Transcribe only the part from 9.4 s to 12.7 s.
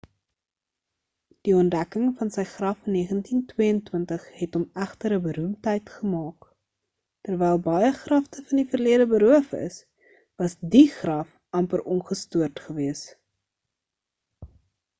is was die graf amper ongestoord